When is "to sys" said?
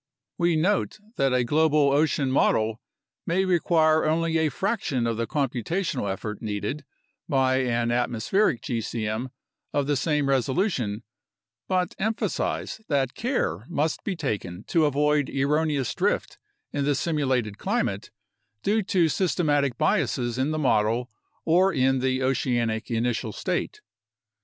18.81-19.35